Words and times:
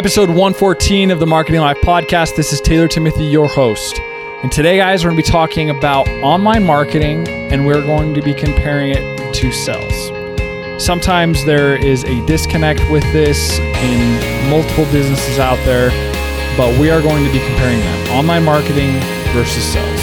Episode 0.00 0.30
114 0.30 1.10
of 1.10 1.20
the 1.20 1.26
Marketing 1.26 1.60
Life 1.60 1.76
podcast. 1.82 2.34
This 2.34 2.54
is 2.54 2.60
Taylor 2.62 2.88
Timothy, 2.88 3.26
your 3.26 3.46
host. 3.46 4.00
And 4.42 4.50
today, 4.50 4.78
guys, 4.78 5.04
we're 5.04 5.10
going 5.10 5.22
to 5.22 5.28
be 5.28 5.30
talking 5.30 5.68
about 5.68 6.08
online 6.22 6.64
marketing 6.64 7.28
and 7.28 7.66
we're 7.66 7.82
going 7.82 8.14
to 8.14 8.22
be 8.22 8.32
comparing 8.32 8.92
it 8.92 9.34
to 9.34 9.52
sales. 9.52 10.82
Sometimes 10.82 11.44
there 11.44 11.76
is 11.76 12.04
a 12.04 12.24
disconnect 12.24 12.80
with 12.90 13.02
this 13.12 13.58
in 13.58 14.48
multiple 14.48 14.86
businesses 14.86 15.38
out 15.38 15.62
there, 15.66 15.90
but 16.56 16.80
we 16.80 16.88
are 16.88 17.02
going 17.02 17.22
to 17.22 17.30
be 17.30 17.40
comparing 17.40 17.80
them 17.80 18.08
online 18.16 18.42
marketing 18.42 18.98
versus 19.34 19.62
sales. 19.62 19.99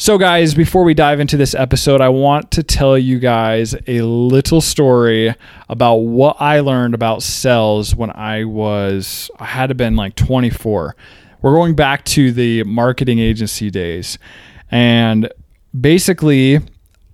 So, 0.00 0.16
guys, 0.16 0.54
before 0.54 0.84
we 0.84 0.94
dive 0.94 1.18
into 1.18 1.36
this 1.36 1.56
episode, 1.56 2.00
I 2.00 2.08
want 2.08 2.52
to 2.52 2.62
tell 2.62 2.96
you 2.96 3.18
guys 3.18 3.74
a 3.88 4.02
little 4.02 4.60
story 4.60 5.34
about 5.68 5.96
what 5.96 6.36
I 6.38 6.60
learned 6.60 6.94
about 6.94 7.20
cells 7.20 7.96
when 7.96 8.12
I 8.12 8.44
was, 8.44 9.28
I 9.40 9.46
had 9.46 9.70
to 9.70 9.74
been 9.74 9.96
like 9.96 10.14
24. 10.14 10.94
We're 11.42 11.52
going 11.52 11.74
back 11.74 12.04
to 12.04 12.30
the 12.30 12.62
marketing 12.62 13.18
agency 13.18 13.72
days. 13.72 14.20
And 14.70 15.32
basically, 15.78 16.60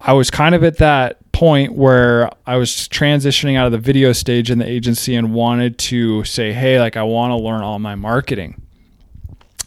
I 0.02 0.12
was 0.12 0.30
kind 0.30 0.54
of 0.54 0.62
at 0.62 0.76
that 0.76 1.32
point 1.32 1.72
where 1.72 2.30
I 2.46 2.56
was 2.56 2.70
transitioning 2.70 3.56
out 3.56 3.64
of 3.64 3.72
the 3.72 3.78
video 3.78 4.12
stage 4.12 4.50
in 4.50 4.58
the 4.58 4.68
agency 4.68 5.14
and 5.14 5.32
wanted 5.32 5.78
to 5.78 6.22
say, 6.24 6.52
hey, 6.52 6.78
like, 6.78 6.98
I 6.98 7.02
want 7.02 7.30
to 7.30 7.36
learn 7.36 7.62
all 7.62 7.78
my 7.78 7.94
marketing. 7.94 8.60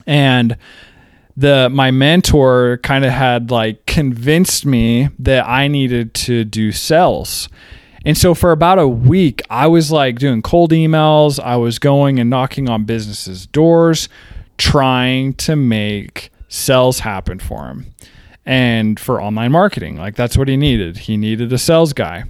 And 0.05 0.55
the 1.37 1.69
my 1.71 1.91
mentor 1.91 2.79
kind 2.81 3.05
of 3.05 3.11
had 3.11 3.51
like 3.51 3.85
convinced 3.85 4.65
me 4.65 5.09
that 5.19 5.47
I 5.47 5.67
needed 5.67 6.15
to 6.15 6.43
do 6.43 6.71
sales. 6.71 7.47
And 8.03 8.17
so 8.17 8.33
for 8.33 8.51
about 8.51 8.79
a 8.79 8.87
week, 8.87 9.41
I 9.49 9.67
was 9.67 9.91
like 9.91 10.17
doing 10.17 10.41
cold 10.41 10.71
emails, 10.71 11.39
I 11.39 11.57
was 11.57 11.77
going 11.77 12.19
and 12.19 12.29
knocking 12.29 12.69
on 12.69 12.85
businesses' 12.85 13.45
doors 13.45 14.09
trying 14.57 15.33
to 15.33 15.55
make 15.55 16.31
sales 16.47 16.99
happen 16.99 17.38
for 17.38 17.67
him. 17.67 17.94
And 18.45 18.99
for 18.99 19.22
online 19.22 19.51
marketing, 19.51 19.97
like 19.97 20.16
that's 20.16 20.38
what 20.38 20.47
he 20.47 20.57
needed. 20.57 20.97
He 20.97 21.17
needed 21.17 21.53
a 21.53 21.57
sales 21.57 21.94
guy. 21.94 22.23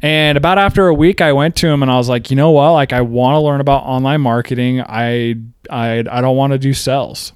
And 0.00 0.38
about 0.38 0.58
after 0.58 0.86
a 0.86 0.94
week, 0.94 1.20
I 1.20 1.32
went 1.32 1.56
to 1.56 1.68
him 1.68 1.82
and 1.82 1.90
I 1.90 1.96
was 1.96 2.08
like, 2.08 2.30
you 2.30 2.36
know 2.36 2.50
what? 2.50 2.72
Like, 2.72 2.92
I 2.92 3.00
want 3.00 3.34
to 3.34 3.40
learn 3.40 3.60
about 3.60 3.84
online 3.84 4.20
marketing. 4.20 4.80
I 4.80 5.36
I 5.70 6.04
I 6.10 6.20
don't 6.20 6.36
want 6.36 6.52
to 6.52 6.58
do 6.58 6.72
sales. 6.72 7.32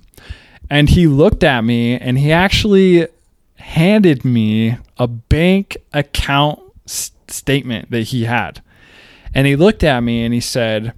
And 0.70 0.88
he 0.88 1.06
looked 1.06 1.42
at 1.44 1.62
me 1.62 1.96
and 1.98 2.18
he 2.18 2.32
actually 2.32 3.08
handed 3.56 4.24
me 4.24 4.76
a 4.98 5.06
bank 5.06 5.76
account 5.92 6.60
s- 6.86 7.12
statement 7.28 7.90
that 7.90 8.02
he 8.02 8.24
had. 8.24 8.62
And 9.34 9.46
he 9.46 9.56
looked 9.56 9.84
at 9.84 10.00
me 10.00 10.24
and 10.24 10.32
he 10.34 10.40
said, 10.40 10.92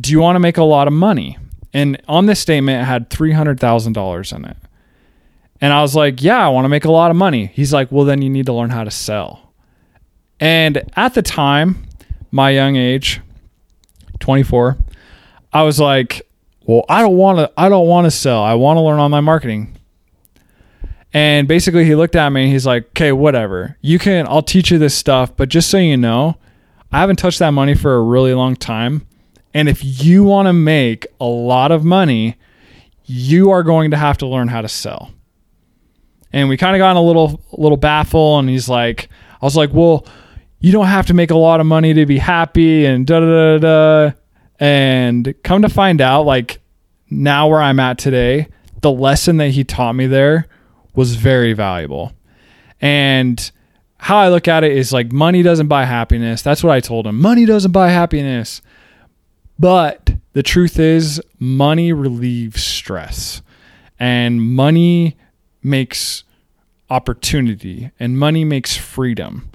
Do 0.00 0.12
you 0.12 0.20
want 0.20 0.36
to 0.36 0.40
make 0.40 0.56
a 0.58 0.64
lot 0.64 0.86
of 0.86 0.92
money? 0.92 1.38
And 1.72 2.00
on 2.08 2.26
this 2.26 2.40
statement, 2.40 2.82
it 2.82 2.84
had 2.84 3.10
$300,000 3.10 4.36
in 4.36 4.44
it. 4.44 4.56
And 5.60 5.72
I 5.72 5.82
was 5.82 5.94
like, 5.94 6.22
Yeah, 6.22 6.44
I 6.44 6.48
want 6.48 6.64
to 6.64 6.68
make 6.68 6.84
a 6.84 6.90
lot 6.92 7.10
of 7.10 7.16
money. 7.16 7.46
He's 7.46 7.72
like, 7.72 7.90
Well, 7.90 8.04
then 8.04 8.22
you 8.22 8.30
need 8.30 8.46
to 8.46 8.52
learn 8.52 8.70
how 8.70 8.84
to 8.84 8.90
sell. 8.90 9.52
And 10.40 10.82
at 10.96 11.14
the 11.14 11.22
time, 11.22 11.84
my 12.30 12.50
young 12.50 12.76
age, 12.76 13.20
24, 14.20 14.76
I 15.52 15.62
was 15.62 15.80
like, 15.80 16.27
well, 16.68 16.84
I 16.86 17.00
don't 17.00 17.16
want 17.16 17.38
to 17.38 17.50
I 17.56 17.70
don't 17.70 17.88
want 17.88 18.04
to 18.04 18.10
sell. 18.10 18.42
I 18.42 18.52
want 18.52 18.76
to 18.76 18.82
learn 18.82 19.00
online 19.00 19.24
marketing. 19.24 19.74
And 21.14 21.48
basically 21.48 21.86
he 21.86 21.94
looked 21.94 22.14
at 22.14 22.28
me 22.28 22.42
and 22.42 22.52
he's 22.52 22.66
like, 22.66 22.88
"Okay, 22.90 23.10
whatever. 23.10 23.78
You 23.80 23.98
can 23.98 24.28
I'll 24.28 24.42
teach 24.42 24.70
you 24.70 24.76
this 24.76 24.94
stuff, 24.94 25.34
but 25.34 25.48
just 25.48 25.70
so 25.70 25.78
you 25.78 25.96
know, 25.96 26.36
I 26.92 27.00
haven't 27.00 27.16
touched 27.16 27.38
that 27.38 27.52
money 27.52 27.74
for 27.74 27.94
a 27.94 28.02
really 28.02 28.34
long 28.34 28.54
time. 28.54 29.06
And 29.54 29.66
if 29.66 29.82
you 29.82 30.24
want 30.24 30.46
to 30.46 30.52
make 30.52 31.06
a 31.18 31.24
lot 31.24 31.72
of 31.72 31.86
money, 31.86 32.36
you 33.06 33.50
are 33.50 33.62
going 33.62 33.90
to 33.92 33.96
have 33.96 34.18
to 34.18 34.26
learn 34.26 34.48
how 34.48 34.60
to 34.60 34.68
sell." 34.68 35.10
And 36.34 36.50
we 36.50 36.58
kind 36.58 36.76
of 36.76 36.80
got 36.80 36.90
in 36.90 36.96
a 36.98 37.02
little 37.02 37.40
little 37.52 37.78
baffle 37.78 38.38
and 38.38 38.46
he's 38.50 38.68
like, 38.68 39.08
I 39.40 39.46
was 39.46 39.56
like, 39.56 39.70
"Well, 39.72 40.06
you 40.60 40.70
don't 40.70 40.86
have 40.86 41.06
to 41.06 41.14
make 41.14 41.30
a 41.30 41.38
lot 41.38 41.60
of 41.60 41.66
money 41.66 41.94
to 41.94 42.04
be 42.04 42.18
happy 42.18 42.84
and 42.84 43.06
da 43.06 43.20
da 43.20 43.56
da 43.56 43.58
da." 43.58 44.16
And 44.60 45.34
come 45.44 45.62
to 45.62 45.68
find 45.68 46.00
out, 46.00 46.22
like 46.26 46.60
now 47.10 47.48
where 47.48 47.60
I'm 47.60 47.80
at 47.80 47.98
today, 47.98 48.48
the 48.80 48.90
lesson 48.90 49.38
that 49.38 49.50
he 49.50 49.64
taught 49.64 49.94
me 49.94 50.06
there 50.06 50.46
was 50.94 51.14
very 51.14 51.52
valuable. 51.52 52.12
And 52.80 53.50
how 53.98 54.18
I 54.18 54.28
look 54.28 54.46
at 54.48 54.64
it 54.64 54.72
is 54.72 54.92
like 54.92 55.12
money 55.12 55.42
doesn't 55.42 55.68
buy 55.68 55.84
happiness. 55.84 56.42
That's 56.42 56.62
what 56.62 56.72
I 56.72 56.80
told 56.80 57.06
him. 57.06 57.20
Money 57.20 57.44
doesn't 57.44 57.72
buy 57.72 57.90
happiness. 57.90 58.62
But 59.58 60.12
the 60.34 60.42
truth 60.42 60.78
is, 60.78 61.20
money 61.40 61.92
relieves 61.92 62.62
stress, 62.62 63.42
and 63.98 64.40
money 64.40 65.16
makes 65.64 66.22
opportunity, 66.90 67.90
and 67.98 68.16
money 68.16 68.44
makes 68.44 68.76
freedom. 68.76 69.50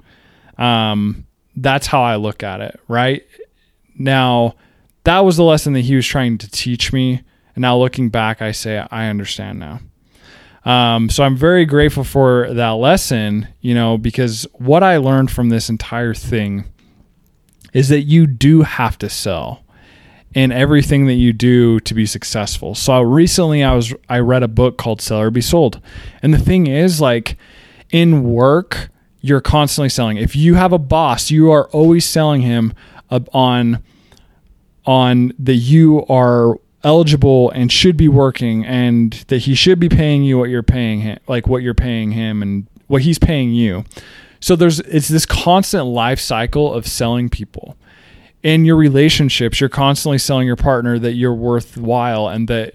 Um, 0.58 1.26
that's 1.56 1.86
how 1.86 2.02
I 2.02 2.16
look 2.16 2.42
at 2.42 2.60
it, 2.60 2.78
right? 2.86 3.26
Now, 3.96 4.56
that 5.04 5.20
was 5.20 5.36
the 5.38 5.44
lesson 5.44 5.72
that 5.72 5.80
he 5.80 5.96
was 5.96 6.06
trying 6.06 6.36
to 6.38 6.50
teach 6.50 6.92
me. 6.92 7.22
And 7.54 7.62
now 7.62 7.76
looking 7.76 8.08
back, 8.08 8.42
I 8.42 8.52
say 8.52 8.84
I 8.90 9.08
understand 9.08 9.58
now. 9.58 9.80
Um, 10.64 11.10
so 11.10 11.22
I'm 11.22 11.36
very 11.36 11.66
grateful 11.66 12.04
for 12.04 12.52
that 12.54 12.70
lesson, 12.70 13.48
you 13.60 13.74
know, 13.74 13.98
because 13.98 14.46
what 14.54 14.82
I 14.82 14.96
learned 14.96 15.30
from 15.30 15.50
this 15.50 15.68
entire 15.68 16.14
thing 16.14 16.64
is 17.72 17.88
that 17.90 18.02
you 18.02 18.26
do 18.26 18.62
have 18.62 18.96
to 18.98 19.10
sell 19.10 19.64
in 20.34 20.50
everything 20.50 21.06
that 21.06 21.14
you 21.14 21.32
do 21.32 21.80
to 21.80 21.94
be 21.94 22.06
successful. 22.06 22.74
So 22.74 23.00
recently 23.02 23.62
I 23.62 23.74
was 23.74 23.94
I 24.08 24.18
read 24.18 24.42
a 24.42 24.48
book 24.48 24.78
called 24.78 25.00
Sell 25.00 25.20
or 25.20 25.30
Be 25.30 25.40
Sold. 25.40 25.80
And 26.22 26.32
the 26.32 26.38
thing 26.38 26.66
is 26.66 27.00
like 27.00 27.36
in 27.90 28.24
work, 28.24 28.88
you're 29.20 29.40
constantly 29.40 29.88
selling. 29.88 30.16
If 30.16 30.34
you 30.34 30.54
have 30.54 30.72
a 30.72 30.78
boss, 30.78 31.30
you 31.30 31.50
are 31.52 31.68
always 31.68 32.04
selling 32.04 32.40
him 32.42 32.74
on 33.10 33.82
on 34.86 35.32
that 35.38 35.54
you 35.54 36.04
are 36.06 36.58
eligible 36.84 37.50
and 37.50 37.72
should 37.72 37.96
be 37.96 38.08
working 38.08 38.64
and 38.64 39.24
that 39.28 39.38
he 39.38 39.54
should 39.54 39.80
be 39.80 39.88
paying 39.88 40.22
you 40.22 40.38
what 40.38 40.50
you're 40.50 40.62
paying 40.62 41.00
him 41.00 41.18
like 41.26 41.46
what 41.46 41.62
you're 41.62 41.74
paying 41.74 42.12
him 42.12 42.42
and 42.42 42.66
what 42.86 43.02
he's 43.02 43.18
paying 43.18 43.52
you 43.52 43.84
so 44.40 44.54
there's 44.54 44.80
it's 44.80 45.08
this 45.08 45.24
constant 45.24 45.86
life 45.86 46.20
cycle 46.20 46.72
of 46.72 46.86
selling 46.86 47.28
people 47.28 47.76
in 48.42 48.64
your 48.64 48.76
relationships 48.76 49.60
you're 49.60 49.70
constantly 49.70 50.18
selling 50.18 50.46
your 50.46 50.56
partner 50.56 50.98
that 50.98 51.14
you're 51.14 51.34
worthwhile 51.34 52.28
and 52.28 52.48
that 52.48 52.74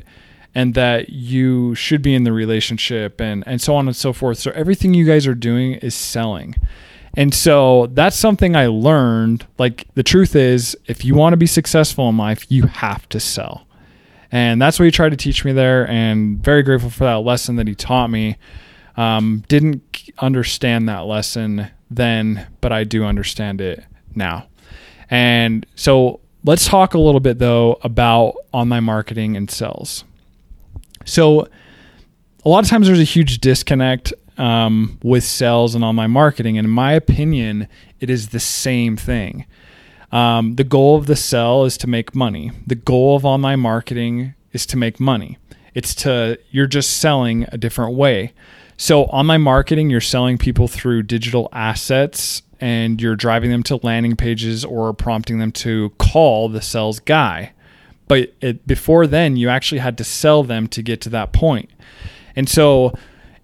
and 0.55 0.73
that 0.73 1.09
you 1.09 1.75
should 1.75 2.01
be 2.01 2.15
in 2.15 2.23
the 2.23 2.33
relationship 2.33 3.21
and 3.21 3.43
and 3.45 3.61
so 3.61 3.75
on 3.75 3.87
and 3.87 3.95
so 3.95 4.11
forth 4.11 4.39
so 4.39 4.49
everything 4.51 4.93
you 4.95 5.05
guys 5.05 5.27
are 5.27 5.35
doing 5.35 5.73
is 5.73 5.93
selling 5.93 6.55
and 7.15 7.33
so 7.33 7.87
that's 7.87 8.15
something 8.15 8.55
I 8.55 8.67
learned. 8.67 9.47
Like 9.57 9.87
the 9.95 10.03
truth 10.03 10.35
is, 10.35 10.77
if 10.85 11.03
you 11.03 11.15
want 11.15 11.33
to 11.33 11.37
be 11.37 11.47
successful 11.47 12.07
in 12.07 12.17
life, 12.17 12.45
you 12.49 12.67
have 12.67 13.09
to 13.09 13.19
sell. 13.19 13.65
And 14.31 14.61
that's 14.61 14.79
what 14.79 14.85
he 14.85 14.91
tried 14.91 15.09
to 15.09 15.17
teach 15.17 15.43
me 15.43 15.51
there. 15.51 15.87
And 15.87 16.43
very 16.43 16.63
grateful 16.63 16.89
for 16.89 17.05
that 17.05 17.19
lesson 17.19 17.55
that 17.55 17.67
he 17.67 17.75
taught 17.75 18.09
me. 18.09 18.37
Um, 18.95 19.43
didn't 19.47 20.11
understand 20.19 20.89
that 20.89 21.05
lesson 21.05 21.67
then, 21.89 22.47
but 22.61 22.71
I 22.71 22.83
do 22.83 23.05
understand 23.05 23.61
it 23.61 23.83
now. 24.13 24.47
And 25.09 25.65
so 25.75 26.19
let's 26.43 26.67
talk 26.67 26.93
a 26.93 26.99
little 26.99 27.19
bit 27.19 27.39
though 27.39 27.79
about 27.83 28.35
online 28.51 28.83
marketing 28.83 29.35
and 29.35 29.49
sales. 29.49 30.03
So 31.05 31.47
a 32.45 32.49
lot 32.49 32.63
of 32.63 32.69
times 32.69 32.87
there's 32.87 32.99
a 32.99 33.03
huge 33.03 33.39
disconnect 33.39 34.13
um, 34.37 34.99
with 35.03 35.23
sales 35.23 35.75
and 35.75 35.83
online 35.83 36.11
marketing. 36.11 36.57
And 36.57 36.65
in 36.65 36.71
my 36.71 36.93
opinion, 36.93 37.67
it 37.99 38.09
is 38.09 38.29
the 38.29 38.39
same 38.39 38.95
thing. 38.95 39.45
Um, 40.11 40.55
the 40.55 40.63
goal 40.63 40.97
of 40.97 41.05
the 41.05 41.15
sell 41.15 41.65
is 41.65 41.77
to 41.77 41.87
make 41.87 42.15
money. 42.15 42.51
The 42.65 42.75
goal 42.75 43.15
of 43.15 43.25
online 43.25 43.59
marketing 43.59 44.33
is 44.51 44.65
to 44.67 44.77
make 44.77 44.99
money. 44.99 45.37
It's 45.75 45.93
to, 45.95 46.39
you're 46.49 46.67
just 46.67 46.97
selling 46.97 47.45
a 47.51 47.57
different 47.57 47.95
way. 47.95 48.33
So, 48.77 49.03
online 49.03 49.41
marketing, 49.41 49.89
you're 49.89 50.01
selling 50.01 50.37
people 50.37 50.67
through 50.67 51.03
digital 51.03 51.49
assets 51.51 52.41
and 52.61 53.01
you're 53.01 53.15
driving 53.15 53.51
them 53.51 53.63
to 53.63 53.79
landing 53.83 54.15
pages 54.15 54.65
or 54.65 54.93
prompting 54.93 55.39
them 55.39 55.51
to 55.51 55.89
call 55.97 56.49
the 56.49 56.61
sales 56.61 56.99
guy. 56.99 57.51
But 58.07 58.33
it, 58.41 58.65
before 58.65 59.05
then, 59.05 59.37
you 59.37 59.49
actually 59.49 59.79
had 59.79 59.97
to 59.99 60.03
sell 60.03 60.43
them 60.43 60.67
to 60.69 60.81
get 60.81 61.01
to 61.01 61.09
that 61.09 61.33
point. 61.33 61.69
And 62.35 62.49
so, 62.49 62.93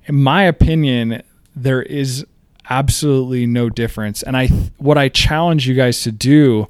in 0.05 0.15
my 0.15 0.43
opinion, 0.43 1.21
there 1.55 1.83
is 1.83 2.25
absolutely 2.69 3.45
no 3.45 3.69
difference. 3.69 4.23
And 4.23 4.35
I 4.37 4.47
what 4.77 4.97
I 4.97 5.09
challenge 5.09 5.67
you 5.67 5.75
guys 5.75 6.01
to 6.03 6.11
do 6.11 6.67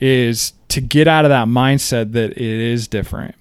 is 0.00 0.52
to 0.68 0.80
get 0.80 1.06
out 1.06 1.24
of 1.24 1.28
that 1.28 1.46
mindset 1.48 2.12
that 2.12 2.32
it 2.32 2.40
is 2.40 2.88
different 2.88 3.34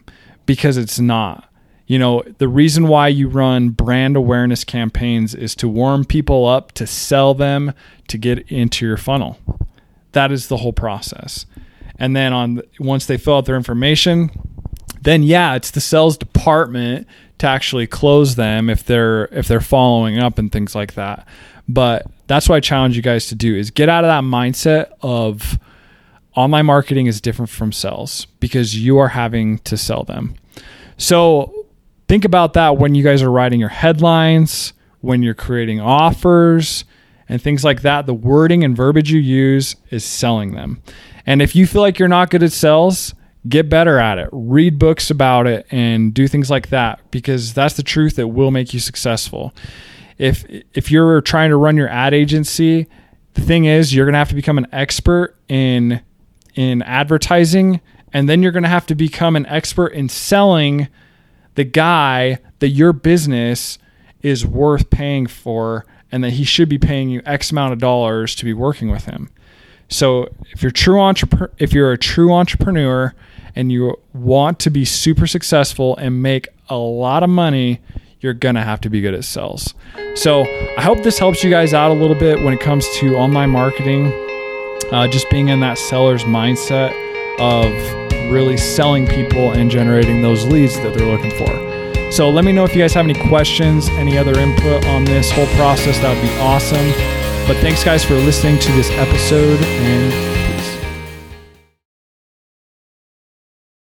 because 0.45 0.77
it's 0.77 0.99
not. 0.99 1.47
You 1.87 1.99
know, 1.99 2.23
the 2.37 2.47
reason 2.47 2.87
why 2.87 3.09
you 3.09 3.27
run 3.27 3.69
brand 3.69 4.15
awareness 4.15 4.63
campaigns 4.63 5.35
is 5.35 5.55
to 5.55 5.67
warm 5.67 6.05
people 6.05 6.47
up, 6.47 6.71
to 6.73 6.87
sell 6.87 7.33
them, 7.33 7.73
to 8.07 8.17
get 8.17 8.49
into 8.49 8.85
your 8.85 8.97
funnel. 8.97 9.37
That 10.13 10.31
is 10.31 10.47
the 10.47 10.57
whole 10.57 10.73
process. 10.73 11.45
and 11.97 12.15
then 12.15 12.33
on 12.33 12.61
once 12.79 13.05
they 13.05 13.17
fill 13.17 13.37
out 13.37 13.45
their 13.45 13.55
information, 13.55 14.31
then 15.01 15.23
yeah, 15.23 15.55
it's 15.55 15.71
the 15.71 15.81
sales 15.81 16.17
department 16.17 17.07
to 17.37 17.47
actually 17.47 17.87
close 17.87 18.35
them 18.35 18.69
if 18.69 18.83
they're 18.85 19.25
if 19.25 19.47
they're 19.47 19.61
following 19.61 20.19
up 20.19 20.37
and 20.37 20.51
things 20.51 20.75
like 20.75 20.93
that. 20.95 21.27
But 21.73 22.05
that's 22.27 22.49
what 22.49 22.55
I 22.55 22.59
challenge 22.59 22.95
you 22.95 23.01
guys 23.01 23.27
to 23.27 23.35
do 23.35 23.55
is 23.55 23.71
get 23.71 23.89
out 23.89 24.03
of 24.03 24.09
that 24.09 24.23
mindset 24.23 24.91
of 25.01 25.59
online 26.35 26.65
marketing 26.65 27.07
is 27.07 27.21
different 27.21 27.49
from 27.49 27.71
sales 27.71 28.25
because 28.39 28.77
you 28.77 28.97
are 28.97 29.09
having 29.09 29.59
to 29.59 29.77
sell 29.77 30.03
them. 30.03 30.35
So 30.97 31.67
think 32.07 32.25
about 32.25 32.53
that 32.53 32.77
when 32.77 32.95
you 32.95 33.03
guys 33.03 33.21
are 33.21 33.31
writing 33.31 33.59
your 33.59 33.69
headlines, 33.69 34.73
when 35.01 35.23
you're 35.23 35.33
creating 35.33 35.81
offers 35.81 36.85
and 37.27 37.41
things 37.41 37.63
like 37.63 37.81
that. 37.81 38.05
The 38.05 38.13
wording 38.13 38.63
and 38.63 38.75
verbiage 38.75 39.11
you 39.11 39.19
use 39.19 39.75
is 39.89 40.05
selling 40.05 40.53
them. 40.53 40.81
And 41.25 41.41
if 41.41 41.55
you 41.55 41.67
feel 41.67 41.81
like 41.81 41.99
you're 41.99 42.07
not 42.07 42.29
good 42.29 42.43
at 42.43 42.51
sales, 42.51 43.13
get 43.47 43.69
better 43.69 43.99
at 43.99 44.17
it. 44.17 44.29
Read 44.31 44.79
books 44.79 45.09
about 45.09 45.47
it 45.47 45.65
and 45.71 46.13
do 46.13 46.27
things 46.27 46.49
like 46.49 46.69
that 46.69 46.99
because 47.11 47.53
that's 47.53 47.75
the 47.75 47.83
truth 47.83 48.15
that 48.15 48.27
will 48.27 48.51
make 48.51 48.73
you 48.73 48.79
successful. 48.79 49.53
If 50.21 50.45
if 50.75 50.91
you're 50.91 51.19
trying 51.21 51.49
to 51.49 51.57
run 51.57 51.75
your 51.75 51.89
ad 51.89 52.13
agency, 52.13 52.87
the 53.33 53.41
thing 53.41 53.65
is 53.65 53.91
you're 53.91 54.05
going 54.05 54.13
to 54.13 54.19
have 54.19 54.29
to 54.29 54.35
become 54.35 54.59
an 54.59 54.67
expert 54.71 55.35
in 55.47 55.99
in 56.53 56.83
advertising 56.83 57.81
and 58.13 58.29
then 58.29 58.43
you're 58.43 58.51
going 58.51 58.61
to 58.61 58.69
have 58.69 58.85
to 58.85 58.93
become 58.93 59.35
an 59.35 59.47
expert 59.47 59.87
in 59.87 60.09
selling 60.09 60.89
the 61.55 61.63
guy 61.63 62.37
that 62.59 62.67
your 62.67 62.93
business 62.93 63.79
is 64.21 64.45
worth 64.45 64.91
paying 64.91 65.25
for 65.25 65.87
and 66.11 66.23
that 66.23 66.33
he 66.33 66.43
should 66.43 66.69
be 66.69 66.77
paying 66.77 67.09
you 67.09 67.23
x 67.25 67.49
amount 67.49 67.73
of 67.73 67.79
dollars 67.79 68.35
to 68.35 68.45
be 68.45 68.53
working 68.53 68.91
with 68.91 69.05
him. 69.05 69.31
So, 69.87 70.29
if 70.51 70.61
you're 70.61 70.71
true 70.71 71.01
entrepreneur 71.01 71.51
if 71.57 71.73
you're 71.73 71.93
a 71.93 71.97
true 71.97 72.31
entrepreneur 72.31 73.15
and 73.55 73.71
you 73.71 73.99
want 74.13 74.59
to 74.59 74.69
be 74.69 74.85
super 74.85 75.25
successful 75.25 75.97
and 75.97 76.21
make 76.21 76.47
a 76.69 76.77
lot 76.77 77.23
of 77.23 77.29
money, 77.31 77.81
you're 78.21 78.33
going 78.33 78.55
to 78.55 78.61
have 78.61 78.81
to 78.81 78.89
be 78.89 79.01
good 79.01 79.13
at 79.13 79.23
sales. 79.23 79.73
So, 80.15 80.43
I 80.77 80.81
hope 80.81 81.03
this 81.03 81.19
helps 81.19 81.43
you 81.43 81.49
guys 81.49 81.73
out 81.73 81.91
a 81.91 81.93
little 81.93 82.15
bit 82.15 82.41
when 82.43 82.53
it 82.53 82.59
comes 82.59 82.87
to 82.99 83.15
online 83.15 83.49
marketing. 83.49 84.07
Uh, 84.91 85.07
just 85.07 85.29
being 85.29 85.47
in 85.49 85.61
that 85.61 85.77
seller's 85.77 86.23
mindset 86.23 86.91
of 87.39 87.71
really 88.31 88.57
selling 88.57 89.07
people 89.07 89.51
and 89.51 89.71
generating 89.71 90.21
those 90.21 90.45
leads 90.45 90.75
that 90.77 90.93
they're 90.93 91.07
looking 91.07 91.31
for. 91.31 91.71
So 92.11 92.29
let 92.29 92.43
me 92.43 92.51
know 92.51 92.65
if 92.65 92.75
you 92.75 92.81
guys 92.81 92.93
have 92.93 93.05
any 93.05 93.13
questions, 93.29 93.87
any 93.89 94.17
other 94.17 94.37
input 94.37 94.85
on 94.85 95.05
this 95.05 95.31
whole 95.31 95.47
process. 95.55 95.97
That 95.99 96.13
would 96.13 96.21
be 96.21 96.37
awesome. 96.39 96.91
But 97.47 97.57
thanks, 97.61 97.83
guys, 97.83 98.03
for 98.03 98.15
listening 98.15 98.59
to 98.59 98.71
this 98.73 98.89
episode 98.91 99.61
and 99.63 100.30